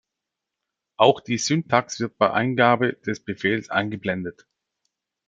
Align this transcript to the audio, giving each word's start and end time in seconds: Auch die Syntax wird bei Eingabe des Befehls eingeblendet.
Auch 0.97 1.21
die 1.21 1.37
Syntax 1.37 1.99
wird 1.99 2.17
bei 2.17 2.31
Eingabe 2.33 2.93
des 3.05 3.19
Befehls 3.23 3.69
eingeblendet. 3.69 4.47